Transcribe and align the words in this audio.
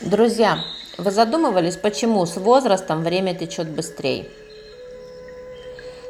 Друзья, 0.00 0.64
вы 0.96 1.10
задумывались, 1.10 1.76
почему 1.76 2.24
с 2.24 2.38
возрастом 2.38 3.04
время 3.04 3.34
течет 3.34 3.68
быстрее? 3.68 4.24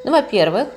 Ну, 0.05 0.13
во-первых, 0.13 0.69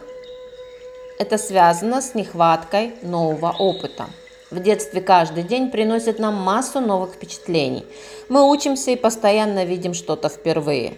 это 1.20 1.38
связано 1.38 2.02
с 2.02 2.16
нехваткой 2.16 2.96
нового 3.04 3.56
опыта. 3.60 4.08
В 4.50 4.60
детстве 4.60 5.00
каждый 5.00 5.44
день 5.44 5.70
приносит 5.70 6.18
нам 6.18 6.34
массу 6.34 6.80
новых 6.80 7.12
впечатлений. 7.12 7.86
Мы 8.30 8.50
учимся 8.50 8.90
и 8.90 8.96
постоянно 8.96 9.64
видим 9.64 9.94
что-то 9.94 10.28
впервые. 10.28 10.96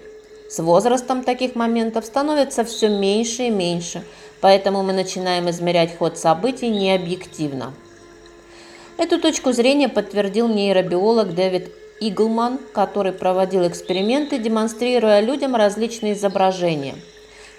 С 0.50 0.59
возрастом 0.59 1.21
таких 1.21 1.54
моментов 1.55 2.05
становится 2.05 2.63
все 2.63 2.88
меньше 2.88 3.43
и 3.43 3.50
меньше, 3.50 4.05
поэтому 4.39 4.84
мы 4.84 4.93
начинаем 4.93 5.50
измерять 5.50 5.97
ход 5.97 6.18
событий 6.18 6.70
необъективно. 6.70 7.73
Эту 8.97 9.20
точку 9.20 9.52
зрения 9.52 9.89
подтвердил 9.89 10.47
нейробиолог 10.47 11.36
Дэвид 11.36 11.73
Иглман, 12.00 12.59
который 12.73 13.14
проводил 13.14 13.68
эксперименты, 13.68 14.38
демонстрируя 14.38 15.21
людям 15.21 15.56
различные 15.56 16.14
изображения. 16.14 16.96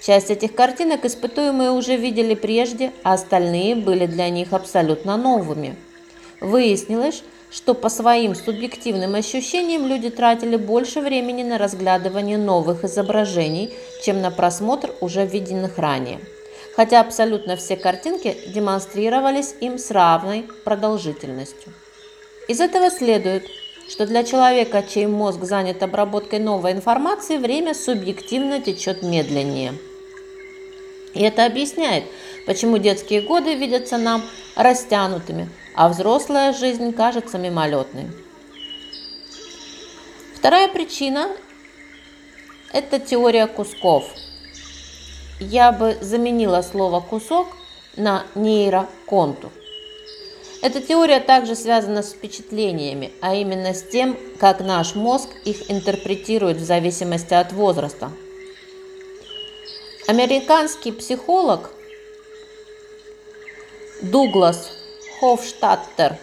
Часть 0.01 0.31
этих 0.31 0.55
картинок 0.55 1.05
испытуемые 1.05 1.71
уже 1.71 1.97
видели 1.97 2.35
прежде, 2.35 2.93
а 3.03 3.15
остальные 3.15 3.77
были 3.77 4.07
для 4.07 4.29
них 4.29 4.53
абсолютно 4.53 5.17
новыми. 5.17 5.77
Выяснилось, 6.41 7.23
что 7.51 7.75
по 7.75 7.89
своим 7.89 8.35
субъективным 8.35 9.15
ощущениям 9.15 9.87
люди 9.87 10.11
тратили 10.11 10.57
больше 10.57 11.01
времени 11.01 11.43
на 11.43 11.59
разглядывание 11.59 12.37
новых 12.37 12.85
изображений, 12.85 13.73
чем 14.03 14.21
на 14.21 14.31
просмотр 14.31 14.93
уже 15.01 15.25
виденных 15.25 15.79
ранее. 15.79 16.21
Хотя 16.75 17.01
абсолютно 17.01 17.57
все 17.57 17.77
картинки 17.77 18.37
демонстрировались 18.49 19.55
им 19.61 19.79
с 19.79 19.91
равной 19.91 20.45
продолжительностью. 20.65 21.73
Из 22.49 22.61
этого 22.61 22.91
следует, 22.91 23.45
что 23.89 24.07
для 24.07 24.25
человека, 24.25 24.83
чей 24.83 25.07
мозг 25.07 25.43
занят 25.45 25.83
обработкой 25.83 26.39
новой 26.41 26.73
информации, 26.73 27.39
время 27.39 27.75
субъективно 27.75 28.61
течет 28.61 29.03
медленнее. 29.03 29.75
И 31.15 31.23
это 31.23 31.47
объясняет, 31.47 32.05
почему 32.47 32.79
детские 32.79 33.23
годы 33.23 33.55
видятся 33.55 33.97
нам 33.97 34.23
растянутыми, 34.55 35.49
а 35.75 35.89
взрослая 35.89 36.53
жизнь 36.53 36.93
кажется 36.93 37.39
мимолетной. 37.39 38.11
Вторая 40.35 40.69
причина– 40.69 41.31
это 42.73 42.99
теория 42.99 43.47
кусков. 43.47 44.05
Я 45.41 45.73
бы 45.73 45.97
заменила 46.01 46.63
слово 46.63 47.01
«кусок» 47.01 47.49
на 47.97 48.25
нейроконтур. 48.35 49.51
Эта 50.63 50.81
теория 50.81 51.21
также 51.21 51.55
связана 51.55 52.03
с 52.03 52.13
впечатлениями, 52.13 53.13
а 53.21 53.35
именно 53.35 53.75
с 53.75 53.83
тем, 53.83 54.17
как 54.39 54.61
наш 54.61 54.95
мозг 54.95 55.29
их 55.45 55.71
интерпретирует 55.71 56.57
в 56.57 56.65
зависимости 56.65 57.35
от 57.35 57.53
возраста. 57.53 58.11
Американский 60.07 60.93
психолог 60.93 61.71
Дуглас 64.03 64.71
Хофштаттер 65.21 66.17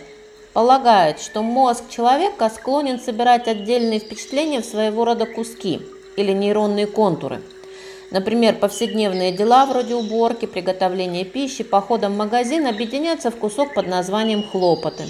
полагает, 0.53 1.19
что 1.19 1.41
мозг 1.41 1.83
человека 1.89 2.49
склонен 2.49 2.99
собирать 2.99 3.47
отдельные 3.47 3.99
впечатления 3.99 4.61
в 4.61 4.65
своего 4.65 5.05
рода 5.05 5.25
куски 5.25 5.81
или 6.15 6.31
нейронные 6.31 6.87
контуры– 6.87 7.41
Например, 8.13 8.53
повседневные 8.53 9.31
дела 9.31 9.65
вроде 9.65 9.95
уборки, 9.95 10.45
приготовления 10.45 11.25
пищи, 11.25 11.63
похода 11.63 12.09
в 12.09 12.15
магазин 12.15 12.67
объединяются 12.67 13.31
в 13.31 13.37
кусок 13.37 13.73
под 13.73 13.87
названием 13.87 14.43
«хлопоты». 14.43 15.05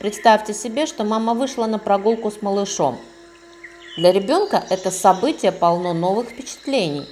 Представьте 0.00 0.52
себе, 0.52 0.86
что 0.86 1.04
мама 1.04 1.34
вышла 1.34 1.66
на 1.66 1.78
прогулку 1.78 2.32
с 2.32 2.42
малышом. 2.42 2.98
Для 3.96 4.10
ребенка 4.10 4.64
это 4.68 4.90
событие 4.90 5.52
полно 5.52 5.92
новых 5.92 6.30
впечатлений. 6.30 7.06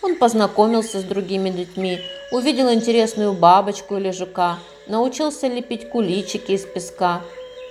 Он 0.00 0.14
познакомился 0.14 1.00
с 1.00 1.02
другими 1.02 1.50
детьми, 1.50 1.98
увидел 2.30 2.72
интересную 2.72 3.32
бабочку 3.32 3.96
или 3.96 4.12
жука, 4.12 4.60
научился 4.86 5.48
лепить 5.48 5.90
куличики 5.90 6.52
из 6.52 6.64
песка. 6.64 7.22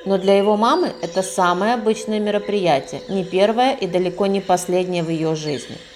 Но 0.03 0.17
для 0.17 0.37
его 0.37 0.57
мамы 0.57 0.91
это 1.01 1.23
самое 1.23 1.75
обычное 1.75 2.19
мероприятие, 2.19 2.99
не 3.07 3.23
первое 3.23 3.75
и 3.75 3.87
далеко 3.87 4.25
не 4.25 4.41
последнее 4.41 5.03
в 5.03 5.09
ее 5.09 5.33
жизни– 5.37 5.77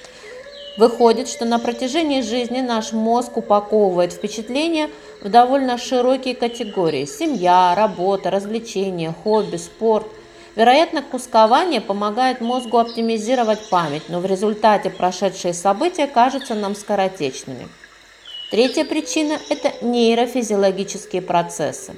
Выходит, 0.78 1.28
что 1.28 1.44
на 1.44 1.60
протяжении 1.60 2.22
жизни 2.22 2.62
наш 2.62 2.94
мозг 2.94 3.36
упаковывает 3.36 4.14
впечатления 4.14 4.90
в 5.22 5.30
довольно 5.30 5.78
широкие 5.78 6.34
категории– 6.34 7.06
семья, 7.06 7.76
работа, 7.76 8.32
развлечения, 8.32 9.14
хобби, 9.24 9.58
спорт. 9.58 10.08
Вероятно, 10.56 11.02
кускование 11.02 11.82
помогает 11.82 12.40
мозгу 12.40 12.78
оптимизировать 12.78 13.70
память, 13.70 14.04
но 14.08 14.20
в 14.22 14.26
результате 14.26 14.90
прошедшие 14.90 15.54
события 15.54 16.08
кажутся 16.08 16.56
нам 16.56 16.74
скоротечными. 16.76 17.68
Третья 18.50 18.86
причина– 18.86 19.40
это 19.50 19.74
нейрофизиологические 19.82 21.22
процессы. 21.22 21.94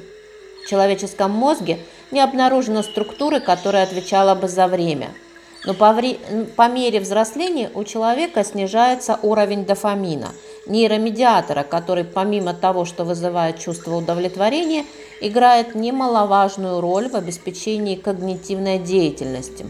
В 0.64 0.70
человеческом 0.70 1.32
мозге 1.32 1.80
не 2.10 2.22
обнаружено 2.22 2.82
структуры, 2.82 3.40
которая 3.40 3.84
отвечала 3.84 4.34
бы 4.34 4.48
за 4.48 4.68
время– 4.68 5.12
но 5.66 5.74
по, 5.74 5.94
вре... 5.94 6.18
по 6.56 6.68
мере 6.68 7.00
взросления 7.00 7.72
у 7.74 7.84
человека 7.84 8.44
снижается 8.44 9.20
уровень 9.22 9.66
дофамина, 9.66 10.32
нейромедиатора, 10.66 11.64
который 11.64 12.04
помимо 12.04 12.54
того, 12.54 12.86
что 12.86 13.06
вызывает 13.06 13.60
чувство 13.60 13.96
удовлетворения, 13.96 14.86
играет 15.22 15.74
немаловажную 15.76 16.82
роль 16.82 17.10
в 17.10 17.16
обеспечении 17.16 17.96
когнитивной 17.96 18.80
деятельности. 18.80 19.66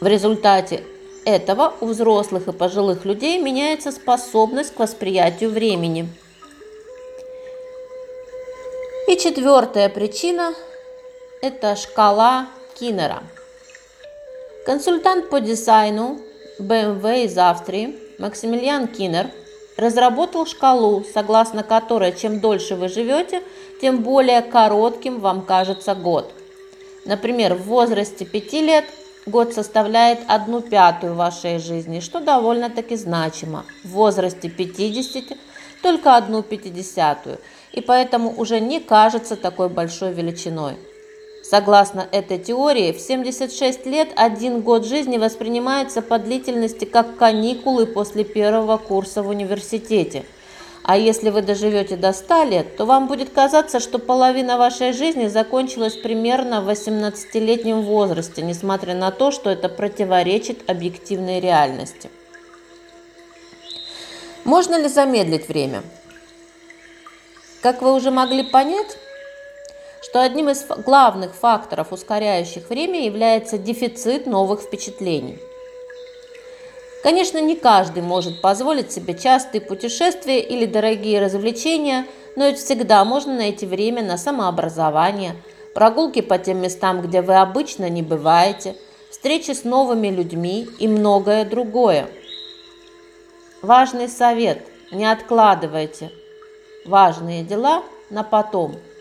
В 0.00 0.06
результате 0.06 0.82
этого 1.24 1.74
у 1.80 1.86
взрослых 1.86 2.48
и 2.48 2.52
пожилых 2.52 3.04
людей 3.04 3.38
меняется 3.38 3.92
способность 3.92 4.74
к 4.74 4.78
восприятию 4.78 5.50
времени. 5.50 6.08
И 9.08 9.16
четвертая 9.16 9.88
причина– 9.88 10.54
это 11.42 11.76
шкала 11.76 12.46
Киннера– 12.74 13.22
Консультант 14.64 15.28
по 15.28 15.40
дизайну 15.40 16.20
BMW 16.60 17.24
из 17.24 17.36
Австрии 17.36 17.98
Максимилиан 18.20 18.86
Кинер 18.86 19.28
разработал 19.76 20.46
шкалу, 20.46 21.04
согласно 21.12 21.64
которой 21.64 22.12
чем 22.12 22.38
дольше 22.38 22.76
вы 22.76 22.88
живете, 22.88 23.42
тем 23.80 24.04
более 24.04 24.40
коротким 24.40 25.18
вам 25.18 25.42
кажется 25.42 25.96
год. 25.96 26.32
Например, 27.04 27.54
в 27.54 27.62
возрасте 27.62 28.24
5 28.24 28.52
лет 28.52 28.84
год 29.26 29.52
составляет 29.52 30.20
одну 30.28 30.60
пятую 30.60 31.14
вашей 31.14 31.58
жизни, 31.58 31.98
что 31.98 32.20
довольно-таки 32.20 32.94
значимо. 32.94 33.64
В 33.82 33.88
возрасте 33.88 34.48
50 34.48 35.36
только 35.82 36.14
одну 36.14 36.44
пятидесятую, 36.44 37.40
и 37.72 37.80
поэтому 37.80 38.32
уже 38.36 38.60
не 38.60 38.78
кажется 38.78 39.34
такой 39.34 39.68
большой 39.68 40.12
величиной. 40.12 40.76
Согласно 41.42 42.06
этой 42.12 42.38
теории, 42.38 42.92
в 42.92 43.00
76 43.00 43.84
лет 43.86 44.10
один 44.14 44.60
год 44.60 44.86
жизни 44.86 45.18
воспринимается 45.18 46.00
по 46.00 46.18
длительности 46.18 46.84
как 46.84 47.16
каникулы 47.16 47.86
после 47.86 48.22
первого 48.24 48.78
курса 48.78 49.22
в 49.24 49.28
университете. 49.28 50.24
А 50.84 50.96
если 50.96 51.30
вы 51.30 51.42
доживете 51.42 51.96
до 51.96 52.12
100 52.12 52.44
лет, 52.44 52.76
то 52.76 52.86
вам 52.86 53.06
будет 53.08 53.30
казаться, 53.30 53.80
что 53.80 53.98
половина 53.98 54.56
вашей 54.56 54.92
жизни 54.92 55.26
закончилась 55.26 55.94
примерно 55.94 56.60
в 56.60 56.68
18-летнем 56.68 57.82
возрасте, 57.82 58.42
несмотря 58.42 58.94
на 58.94 59.10
то, 59.10 59.32
что 59.32 59.50
это 59.50 59.68
противоречит 59.68 60.68
объективной 60.70 61.40
реальности. 61.40 62.08
Можно 64.44 64.80
ли 64.80 64.88
замедлить 64.88 65.48
время? 65.48 65.82
Как 67.62 67.80
вы 67.80 67.94
уже 67.94 68.10
могли 68.10 68.42
понять, 68.42 68.98
что 70.12 70.20
одним 70.20 70.50
из 70.50 70.66
главных 70.66 71.34
факторов, 71.34 71.90
ускоряющих 71.90 72.68
время, 72.68 73.06
является 73.06 73.56
дефицит 73.56 74.26
новых 74.26 74.60
впечатлений. 74.60 75.38
Конечно, 77.02 77.40
не 77.40 77.56
каждый 77.56 78.02
может 78.02 78.42
позволить 78.42 78.92
себе 78.92 79.14
частые 79.14 79.62
путешествия 79.62 80.40
или 80.40 80.66
дорогие 80.66 81.18
развлечения, 81.18 82.04
но 82.36 82.46
ведь 82.46 82.58
всегда 82.58 83.06
можно 83.06 83.34
найти 83.34 83.64
время 83.64 84.02
на 84.02 84.18
самообразование, 84.18 85.34
прогулки 85.74 86.20
по 86.20 86.36
тем 86.36 86.60
местам, 86.60 87.00
где 87.00 87.22
вы 87.22 87.36
обычно 87.36 87.88
не 87.88 88.02
бываете, 88.02 88.76
встречи 89.10 89.52
с 89.52 89.64
новыми 89.64 90.08
людьми 90.08 90.68
и 90.78 90.88
многое 90.88 91.46
другое. 91.46 92.06
Важный 93.62 94.10
совет– 94.10 94.58
не 94.92 95.10
откладывайте 95.10 96.10
важные 96.84 97.44
дела 97.44 97.82
на 98.10 98.22
потом– 98.22 98.76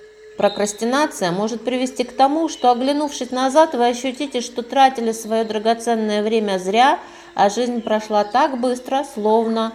Прокрастинация 0.41 1.31
может 1.31 1.61
привести 1.61 2.03
к 2.03 2.13
тому, 2.13 2.49
что, 2.49 2.71
оглянувшись 2.71 3.29
назад, 3.29 3.75
вы 3.75 3.89
ощутите, 3.89 4.41
что 4.41 4.63
тратили 4.63 5.11
свое 5.11 5.43
драгоценное 5.43 6.23
время 6.23 6.57
зря, 6.57 6.97
а 7.35 7.51
жизнь 7.51 7.79
прошла 7.83 8.23
так 8.23 8.59
быстро, 8.59 9.05
словно 9.13 9.71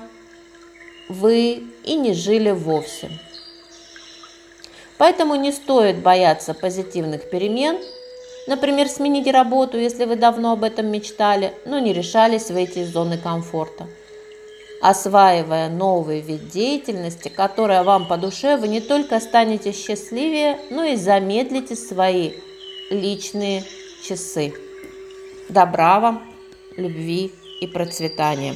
вы 1.09 1.63
и 1.85 1.95
не 1.95 2.15
жили 2.15 2.51
вовсе. 2.51 3.13
Поэтому 4.99 5.37
не 5.37 5.53
стоит 5.53 6.03
бояться 6.03 6.53
позитивных 6.53 7.31
перемен. 7.31 7.79
Например, 8.49 8.89
смените 8.89 9.31
работу, 9.31 9.79
если 9.79 10.05
вы 10.05 10.17
давно 10.17 10.51
об 10.51 10.65
этом 10.65 10.89
мечтали, 10.89 11.55
но 11.65 11.79
не 11.79 11.93
решались 11.93 12.51
выйти 12.51 12.81
из 12.81 12.89
зоны 12.93 13.19
комфорта. 13.19 13.87
Осваивая 14.81 15.69
новый 15.69 16.20
вид 16.20 16.49
деятельности, 16.49 17.28
которая 17.28 17.82
вам 17.82 18.06
по 18.06 18.17
душе, 18.17 18.56
вы 18.56 18.69
не 18.69 18.81
только 18.81 19.20
станете 19.20 19.73
счастливее, 19.73 20.58
но 20.70 20.84
и 20.84 20.96
замедлите 20.96 21.75
свои 21.75 22.32
личные 22.90 23.64
часы. 24.02 24.55
Добра 25.49 25.99
вам, 26.00 26.23
любви 26.76 27.32
и 27.61 27.67
процветания. 27.67 28.55